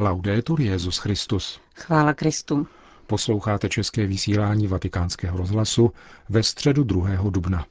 [0.00, 1.60] Laudetur Jezus Christus.
[1.74, 2.66] Chvála Kristu.
[3.06, 5.92] Posloucháte české vysílání Vatikánského rozhlasu
[6.28, 7.30] ve středu 2.
[7.30, 7.66] dubna.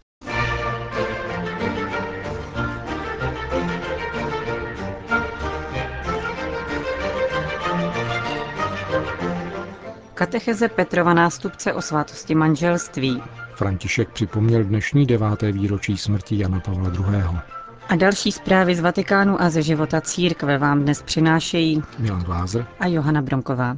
[10.13, 13.21] Katecheze Petrova nástupce o svátosti manželství.
[13.55, 17.56] František připomněl dnešní deváté výročí smrti Jana Pavla II.
[17.89, 22.87] A další zprávy z Vatikánu a ze života církve vám dnes přinášejí Milan Glázer a
[22.87, 23.77] Johana Bronková.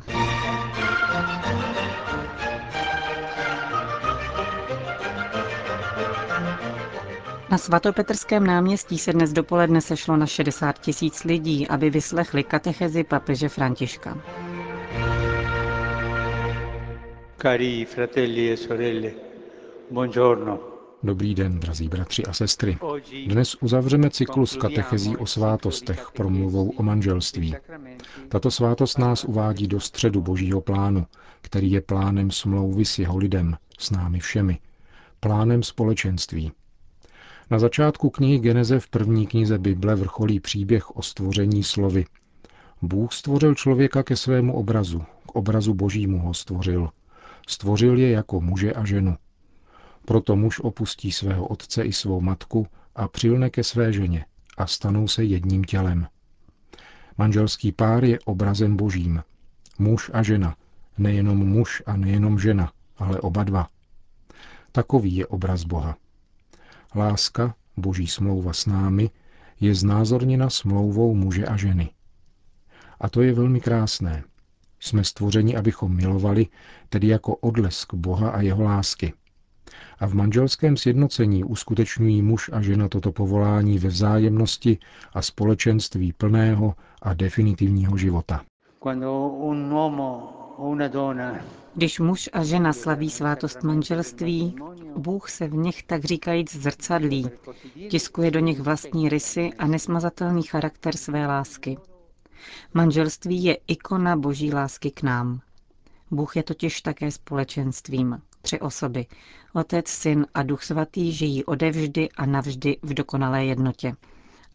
[7.50, 13.50] Na svatopetrském náměstí se dnes dopoledne sešlo na 60 tisíc lidí, aby vyslechli katechezi papeže
[13.50, 14.18] Františka.
[17.42, 19.12] Cari fratelli e sorelle,
[19.92, 20.79] buongiorno.
[21.04, 22.78] Dobrý den, drazí bratři a sestry.
[23.28, 27.56] Dnes uzavřeme cyklus katechezí o svátostech promluvou o manželství.
[28.30, 31.06] Tato svátost nás uvádí do středu božího plánu,
[31.42, 34.60] který je plánem smlouvy s jeho lidem, s námi všemi.
[35.20, 36.52] Plánem společenství.
[37.50, 42.06] Na začátku knihy Geneze v první knize Bible vrcholí příběh o stvoření slovy.
[42.82, 46.90] Bůh stvořil člověka ke svému obrazu, k obrazu božímu ho stvořil.
[47.48, 49.16] Stvořil je jako muže a ženu.
[50.10, 54.26] Proto muž opustí svého otce i svou matku a přilne ke své ženě
[54.58, 56.08] a stanou se jedním tělem.
[57.18, 59.24] Manželský pár je obrazem božím.
[59.80, 60.56] Muž a žena,
[60.98, 63.68] nejenom muž a nejenom žena, ale oba dva.
[64.72, 65.98] Takový je obraz Boha.
[66.96, 69.10] Láska, boží smlouva s námi,
[69.60, 71.90] je znázorněna smlouvou muže a ženy.
[73.00, 74.24] A to je velmi krásné.
[74.80, 76.48] Jsme stvořeni, abychom milovali,
[76.90, 79.14] tedy jako odlesk Boha a jeho lásky.
[80.00, 84.78] A v manželském sjednocení uskutečňují muž a žena toto povolání ve vzájemnosti
[85.14, 88.42] a společenství plného a definitivního života.
[91.76, 94.56] Když muž a žena slaví svátost manželství,
[94.98, 97.30] Bůh se v nich tak říkajíc zrcadlí,
[97.90, 101.78] tiskuje do nich vlastní rysy a nesmazatelný charakter své lásky.
[102.74, 105.40] Manželství je ikona boží lásky k nám.
[106.12, 108.22] Bůh je totiž také společenstvím.
[108.50, 109.06] Tři osoby.
[109.54, 113.96] Otec, Syn a Duch Svatý žijí odevždy a navždy v dokonalé jednotě.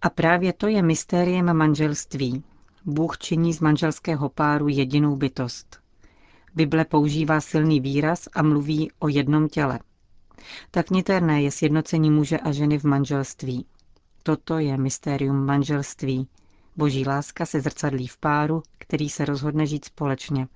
[0.02, 2.44] A právě to je mystériem manželství.
[2.84, 5.80] Bůh činí z manželského páru jedinou bytost.
[6.54, 9.78] Bible používá silný výraz a mluví o jednom těle.
[10.70, 13.66] Tak niterné je sjednocení muže a ženy v manželství.
[14.22, 16.28] Toto je mystérium manželství.
[16.76, 20.48] Boží láska se zrcadlí v páru, který se rozhodne žít společně.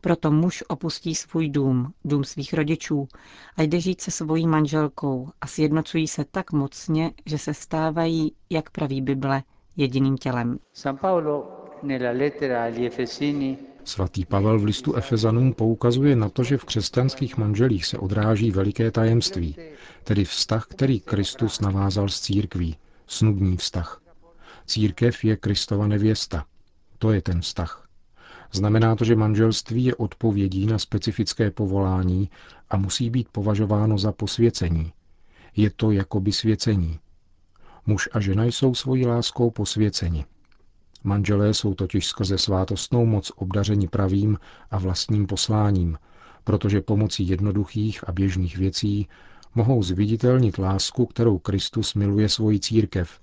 [0.00, 3.08] Proto muž opustí svůj dům, dům svých rodičů
[3.56, 8.70] a jde žít se svojí manželkou a sjednocují se tak mocně, že se stávají, jak
[8.70, 9.42] praví Bible,
[9.76, 10.58] jediným tělem.
[13.84, 18.90] Svatý Pavel v listu Efezanům poukazuje na to, že v křesťanských manželích se odráží veliké
[18.90, 19.56] tajemství,
[20.04, 24.02] tedy vztah, který Kristus navázal s církví, snubní vztah.
[24.66, 26.44] Církev je Kristova nevěsta.
[26.98, 27.81] To je ten vztah.
[28.54, 32.30] Znamená to, že manželství je odpovědí na specifické povolání
[32.70, 34.92] a musí být považováno za posvěcení.
[35.56, 36.98] Je to jakoby svěcení.
[37.86, 40.24] Muž a žena jsou svojí láskou posvěceni.
[41.04, 44.38] Manželé jsou totiž skrze svátostnou moc obdařeni pravým
[44.70, 45.98] a vlastním posláním,
[46.44, 49.08] protože pomocí jednoduchých a běžných věcí
[49.54, 53.20] mohou zviditelnit lásku, kterou Kristus miluje svoji církev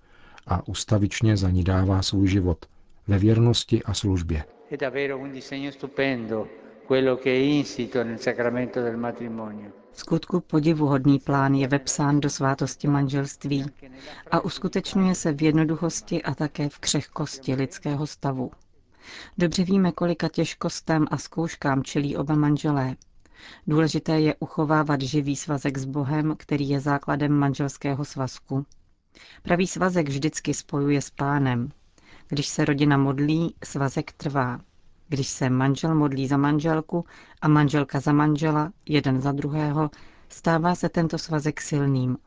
[0.47, 2.65] a ustavičně za ní dává svůj život
[3.07, 4.43] ve věrnosti a službě.
[4.69, 6.47] È davvero un disegno stupendo
[6.85, 9.73] quello che è insito nel sacramento del matrimonio.
[9.91, 13.65] V skutku podivuhodný plán je vepsán do svátosti manželství
[14.31, 18.51] a uskutečňuje se v jednoduchosti a také v křehkosti lidského stavu.
[19.37, 22.95] Dobře víme, kolika těžkostem a zkouškám čelí oba manželé.
[23.67, 28.65] Důležité je uchovávat živý svazek s Bohem, který je základem manželského svazku.
[29.43, 31.69] Pravý svazek vždycky spojuje s pánem.
[32.29, 34.59] Když se rodina modlí, svazek trvá.
[35.07, 37.05] Když se manžel modlí za manželku
[37.41, 39.89] a manželka za manžela, jeden za druhého,
[40.29, 42.17] stává se tento svazek silným.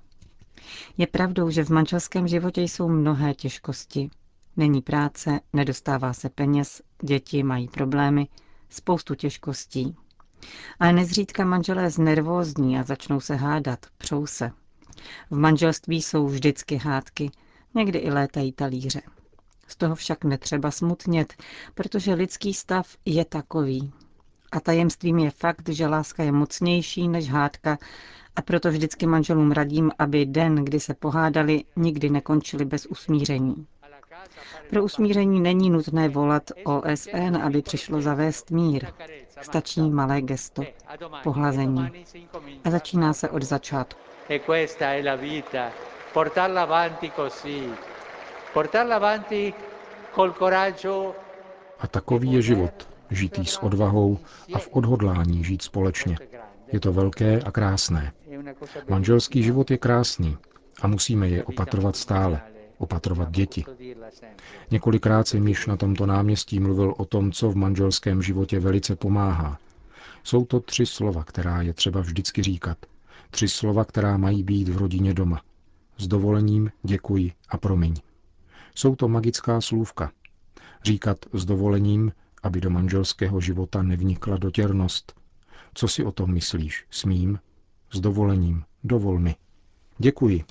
[0.97, 4.11] Je pravdou, že v manželském životě jsou mnohé těžkosti.
[4.57, 8.29] Není práce, nedostává se peněz, děti mají problémy,
[8.71, 9.97] spoustu těžkostí.
[10.81, 14.51] Ale nezřídka manželé znervózní a začnou se hádat, přou se.
[15.31, 17.31] V manželství jsou vždycky hádky,
[17.75, 19.01] někdy i létají talíře.
[19.73, 21.35] Z toho však netřeba smutnět,
[21.75, 23.93] protože lidský stav je takový.
[24.53, 27.79] A tajemstvím je fakt, že láska je mocnější než hádka
[28.37, 33.67] a proto vždycky manželům radím, aby den, kdy se pohádali, nikdy nekončili bez usmíření.
[34.71, 38.87] Pro usmíření není nutné volat OSN, aby přišlo zavést mír.
[39.43, 40.63] Stačí malé gesto,
[41.23, 41.91] pohlazení.
[42.65, 44.01] A začíná se od začátku.
[44.29, 45.71] E questa è la vita.
[46.13, 47.13] Portarla avanti così.
[47.13, 47.93] Portarla avanti col coraggio
[51.79, 54.19] A takový je život, žitý s odvahou
[54.55, 56.17] a v odhodlání žít společně.
[56.73, 58.13] Je to velké a krásné.
[58.89, 60.37] Manželský život je krásný
[60.83, 62.41] a musíme je opatrovat stále,
[62.79, 63.65] opatrovat děti.
[64.71, 69.59] Několikrát jsem již na tomto náměstí mluvil o tom, co v manželském životě velice pomáhá.
[70.25, 72.79] Jsou to tři slova, která je třeba vždycky říkat.
[73.31, 75.41] Tři slova, která mají být v rodině doma.
[75.99, 77.95] S dovolením, děkuji a promiň.
[78.75, 80.13] Jsou to magická slůvka.
[80.85, 85.13] Říkat s dovolením, aby do manželského života nevnikla dotěrnost.
[85.75, 86.87] Co si o tom myslíš?
[86.91, 87.39] Smím?
[87.93, 88.65] S dovolením.
[88.85, 89.35] Dovol mi.
[89.99, 90.45] Děkuji.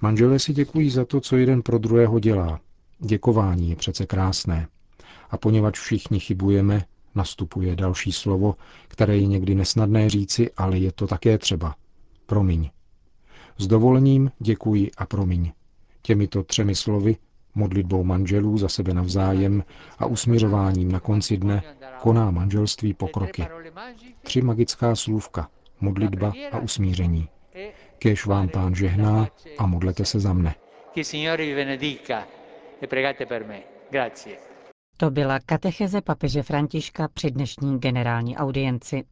[0.00, 2.60] Manželé si děkují za to, co jeden pro druhého dělá.
[2.98, 4.68] Děkování je přece krásné.
[5.30, 6.84] A poněvadž všichni chybujeme,
[7.14, 8.54] nastupuje další slovo,
[8.88, 11.74] které je někdy nesnadné říci, ale je to také třeba.
[12.26, 12.70] Promiň.
[13.58, 15.52] S dovolením děkuji a promiň.
[16.02, 17.16] Těmito třemi slovy,
[17.58, 19.64] modlitbou manželů za sebe navzájem
[19.98, 21.62] a usměřováním na konci dne
[22.00, 23.46] koná manželství pokroky.
[24.22, 25.48] Tři magická slůvka,
[25.80, 27.28] modlitba a usmíření.
[27.98, 29.28] Kéž vám pán žehná
[29.58, 30.54] a modlete se za mne.
[34.96, 39.04] To byla katecheze papeže Františka při dnešní generální audienci.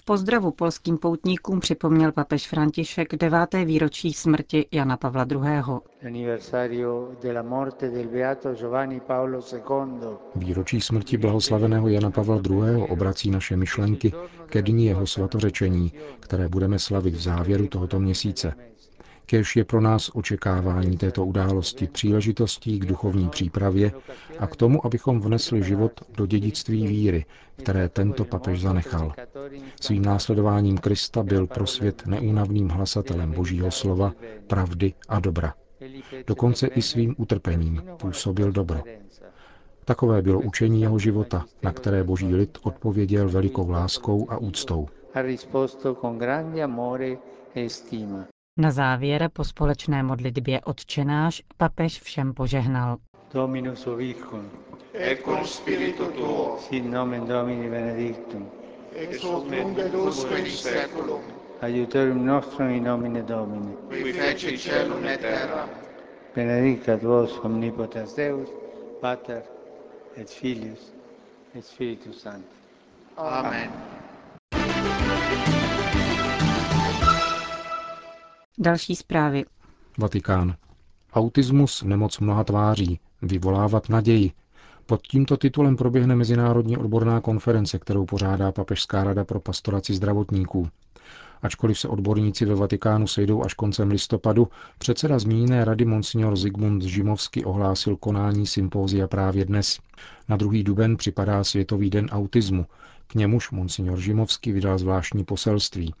[0.00, 5.40] V pozdravu polským poutníkům připomněl papež František deváté výročí smrti Jana Pavla II.
[10.36, 12.82] Výročí smrti blahoslaveného Jana Pavla II.
[12.88, 14.12] obrací naše myšlenky
[14.46, 18.54] ke dní jeho svatořečení, které budeme slavit v závěru tohoto měsíce.
[19.26, 23.92] Kéž je pro nás očekávání této události příležitostí k duchovní přípravě
[24.38, 27.24] a k tomu, abychom vnesli život do dědictví víry,
[27.56, 29.12] které tento papež zanechal.
[29.80, 34.12] Svým následováním Krista byl pro svět neúnavným hlasatelem Božího slova,
[34.46, 35.54] pravdy a dobra.
[36.26, 38.82] Dokonce i svým utrpením působil dobro.
[39.84, 44.88] Takové bylo učení jeho života, na které boží lid odpověděl velikou láskou a úctou.
[48.60, 52.96] Na závěr po společné modlitbě odčenáš papež všem požehnal.
[53.34, 54.50] Dominus ovicum.
[54.94, 58.50] et cum spiritu tuo, Sit nomen Domini benedictum.
[58.94, 61.20] ex hoc nunc et usque in seculum,
[61.60, 63.74] Aiutorium nostrum in nomine Domini.
[63.88, 65.68] qui feci celum et terra.
[66.34, 68.48] Benedicat vos omnipotens Deus,
[69.00, 69.42] Pater
[70.16, 70.92] et Filius
[71.54, 72.58] et Spiritus Sanctus.
[73.16, 73.70] Amen.
[78.62, 79.44] Další zprávy.
[79.98, 80.54] Vatikán.
[81.12, 84.32] Autismus, nemoc mnoha tváří, vyvolávat naději.
[84.86, 90.68] Pod tímto titulem proběhne Mezinárodní odborná konference, kterou pořádá Papežská rada pro pastoraci zdravotníků.
[91.42, 94.48] Ačkoliv se odborníci ve Vatikánu sejdou až koncem listopadu,
[94.78, 99.78] předseda zmíněné rady Monsignor Zygmunt Žimovsky ohlásil konání sympózia právě dnes.
[100.28, 102.66] Na druhý duben připadá Světový den autismu.
[103.06, 105.94] K němuž Monsignor Žimovsky vydal zvláštní poselství.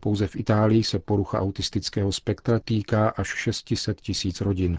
[0.00, 4.78] Pouze v Itálii se porucha autistického spektra týká až 600 tisíc rodin.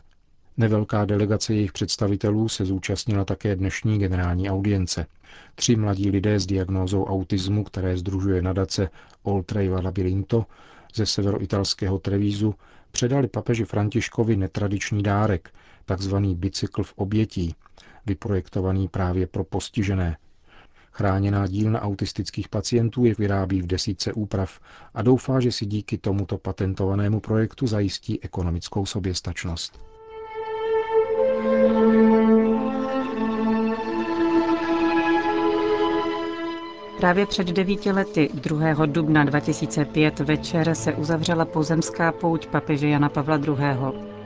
[0.57, 5.05] Nevelká delegace jejich představitelů se zúčastnila také dnešní generální audience.
[5.55, 8.89] Tři mladí lidé s diagnózou autismu, které združuje nadace
[9.23, 10.45] Oltrejva Labirinto
[10.95, 12.55] ze severoitalského Trevízu,
[12.91, 15.53] předali papeži Františkovi netradiční dárek,
[15.85, 17.55] takzvaný bicykl v obětí,
[18.05, 20.17] vyprojektovaný právě pro postižené.
[20.91, 24.59] Chráněná dílna autistických pacientů je vyrábí v desítce úprav
[24.93, 29.79] a doufá, že si díky tomuto patentovanému projektu zajistí ekonomickou soběstačnost.
[36.97, 38.85] Právě před devíti lety, 2.
[38.85, 44.20] dubna 2005 večer, se uzavřela pozemská pouť papeže Jana Pavla II.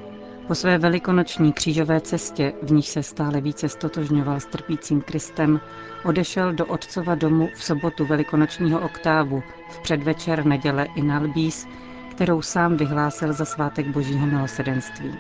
[0.48, 5.60] Po své velikonoční křížové cestě, v níž se stále více stotožňoval s trpícím Kristem,
[6.04, 11.68] odešel do otcova domu v sobotu velikonočního oktávu, v předvečer neděle Inalbís,
[12.12, 15.12] kterou sám vyhlásil za svátek božího milosedenství.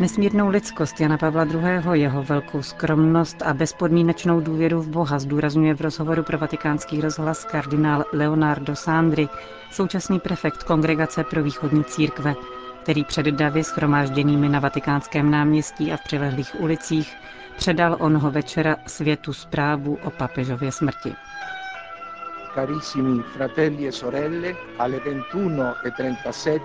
[0.00, 5.80] Nesmírnou lidskost Jana Pavla II., jeho velkou skromnost a bezpodmínečnou důvěru v Boha zdůrazňuje v
[5.80, 9.28] rozhovoru pro vatikánský rozhlas kardinál Leonardo Sandri,
[9.72, 12.34] současný prefekt Kongregace pro východní církve,
[12.82, 17.16] který před davy schromážděnými na vatikánském náměstí a v přilehlých ulicích
[17.56, 21.14] předal onoho večera světu zprávu o papežově smrti.
[22.54, 26.60] Carissimi fratelli e sorelle, alle 21.37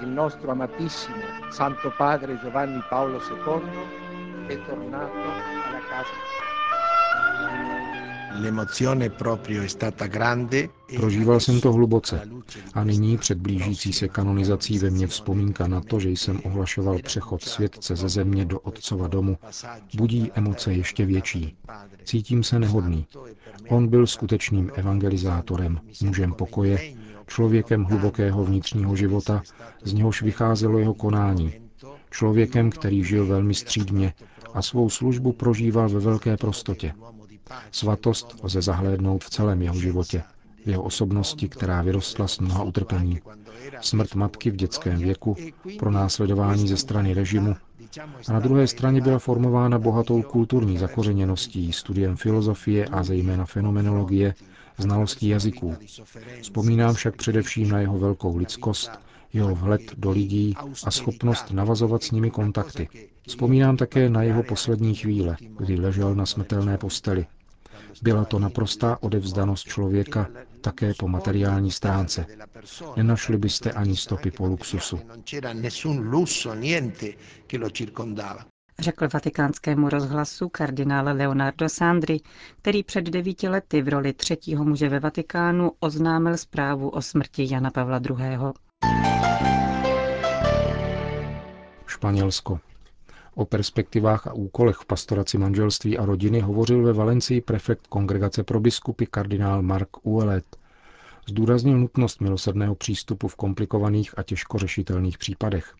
[0.00, 3.62] il nostro amatissimo Santo Padre Giovanni Paolo II
[4.46, 7.75] è tornato alla casa.
[10.96, 12.20] Prožíval jsem to hluboce
[12.74, 17.42] a nyní před blížící se kanonizací ve mně vzpomínka na to, že jsem ohlašoval přechod
[17.42, 19.38] světce ze země do otcova domu,
[19.96, 21.56] budí emoce ještě větší.
[22.04, 23.06] Cítím se nehodný.
[23.68, 26.94] On byl skutečným evangelizátorem, mužem pokoje,
[27.26, 29.42] člověkem hlubokého vnitřního života,
[29.84, 31.52] z něhož vycházelo jeho konání,
[32.10, 34.12] člověkem, který žil velmi střídmě
[34.54, 36.92] a svou službu prožíval ve velké prostotě.
[37.70, 40.22] Svatost lze zahlédnout v celém jeho životě,
[40.64, 43.20] v jeho osobnosti, která vyrostla z mnoha utrpení.
[43.80, 45.36] Smrt matky v dětském věku,
[45.78, 47.56] pro následování ze strany režimu
[48.28, 54.34] a na druhé straně byla formována bohatou kulturní zakořeněností, studiem filozofie a zejména fenomenologie,
[54.78, 55.76] znalostí jazyků.
[56.42, 58.90] Vzpomínám však především na jeho velkou lidskost,
[59.32, 60.54] jeho vhled do lidí
[60.84, 62.88] a schopnost navazovat s nimi kontakty.
[63.26, 67.26] Vzpomínám také na jeho poslední chvíle, kdy ležel na smrtelné posteli.
[68.02, 70.28] Byla to naprostá odevzdanost člověka
[70.60, 72.26] také po materiální stránce.
[72.96, 75.00] Nenašli byste ani stopy po luxusu.
[78.78, 82.20] Řekl vatikánskému rozhlasu kardinál Leonardo Sandri,
[82.58, 87.70] který před devíti lety v roli třetího muže ve Vatikánu oznámil zprávu o smrti Jana
[87.70, 88.16] Pavla II.
[91.96, 92.60] Španělsko.
[93.34, 98.60] O perspektivách a úkolech v pastoraci manželství a rodiny hovořil ve Valencii prefekt kongregace pro
[98.60, 100.44] biskupy kardinál Mark Uelet.
[101.28, 105.74] Zdůraznil nutnost milosrdného přístupu v komplikovaných a těžko řešitelných případech.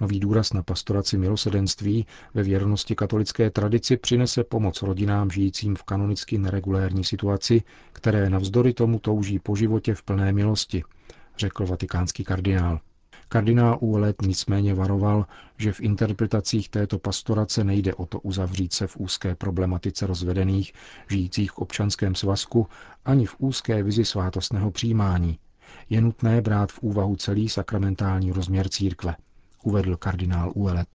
[0.00, 6.38] Nový důraz na pastoraci milosedenství ve věrnosti katolické tradici přinese pomoc rodinám žijícím v kanonicky
[6.38, 10.84] neregulérní situaci, které navzdory tomu touží po životě v plné milosti,
[11.40, 12.80] řekl vatikánský kardinál.
[13.28, 15.26] Kardinál Úlet nicméně varoval,
[15.58, 20.72] že v interpretacích této pastorace nejde o to uzavřít se v úzké problematice rozvedených,
[21.10, 22.66] žijících v občanském svazku,
[23.04, 25.38] ani v úzké vizi svátostného přijímání.
[25.90, 29.16] Je nutné brát v úvahu celý sakramentální rozměr církve,
[29.62, 30.88] uvedl kardinál Úlet.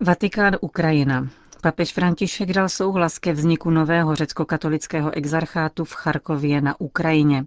[0.00, 1.28] Vatikán Ukrajina.
[1.62, 7.44] Papež František dal souhlas ke vzniku nového řecko-katolického exarchátu v Charkově na Ukrajině.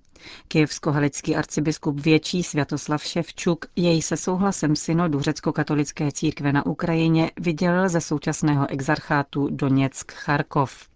[0.48, 8.02] Kijevsko-halický arcibiskup větší Světoslav Ševčuk jej se souhlasem synodu řecko-katolické církve na Ukrajině vydělil ze
[8.02, 10.92] současného exarchátu Doněck-Charkov.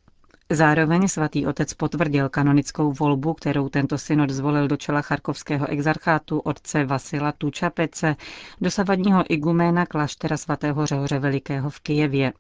[0.50, 6.86] Zároveň svatý otec potvrdil kanonickou volbu, kterou tento synod zvolil do čela charkovského exarchátu otce
[6.86, 8.16] Vasila Tučapece,
[8.62, 12.34] dosavadního iguména kláštera svatého Řehoře Velikého v Kijevě.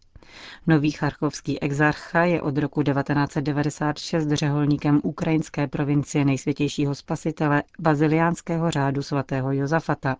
[0.67, 9.51] Nový charkovský exarcha je od roku 1996 řeholníkem ukrajinské provincie nejsvětějšího spasitele baziliánského řádu svatého
[9.51, 10.15] Josafata.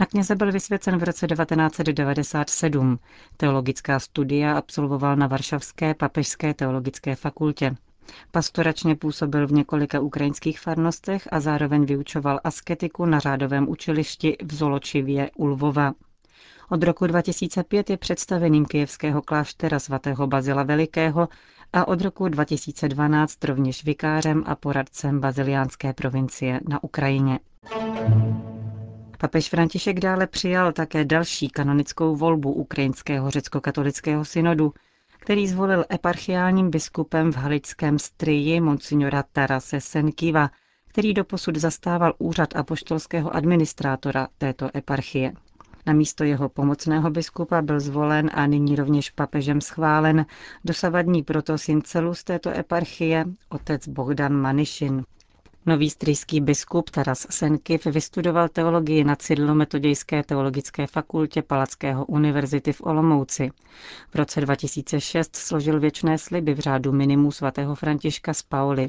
[0.00, 2.98] Na kněze byl vysvěcen v roce 1997.
[3.36, 7.76] Teologická studia absolvoval na Varšavské papežské teologické fakultě.
[8.30, 15.30] Pastoračně působil v několika ukrajinských farnostech a zároveň vyučoval asketiku na řádovém učilišti v Zoločivě
[15.36, 15.92] u Lvova.
[16.70, 21.28] Od roku 2005 je představeným kijevského kláštera svatého Bazila Velikého
[21.72, 27.38] a od roku 2012 rovněž vikářem a poradcem baziliánské provincie na Ukrajině.
[29.18, 34.72] Papež František dále přijal také další kanonickou volbu ukrajinského řecko-katolického synodu,
[35.18, 40.50] který zvolil eparchiálním biskupem v halickém stryji monsignora Tarase Senkiva,
[40.88, 45.32] který doposud zastával úřad apoštolského administrátora této eparchie.
[45.86, 50.26] Na místo jeho pomocného biskupa byl zvolen a nyní rovněž papežem schválen
[50.64, 55.04] dosavadní protosyn celů z této eparchie, otec Bohdan Manišin.
[55.66, 63.50] Nový strijský biskup Taras Senkiv vystudoval teologii na Cydlometodějské teologické fakultě Palackého univerzity v Olomouci.
[64.10, 68.88] V roce 2006 složil věčné sliby v řádu minimu svatého Františka z Pauli.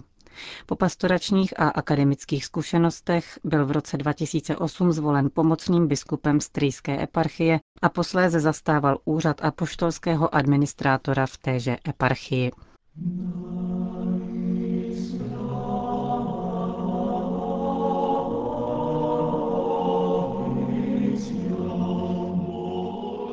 [0.65, 7.89] Po pastoračních a akademických zkušenostech byl v roce 2008 zvolen pomocným biskupem Strijské eparchie a
[7.89, 12.51] posléze zastával úřad apoštolského administrátora v téže eparchii.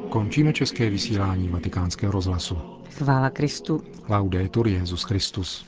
[0.08, 2.58] Končíme české vysílání vatikánského rozhlasu.
[2.90, 3.82] Chvála Kristu.
[4.08, 5.66] Laudetur Jezus Christus.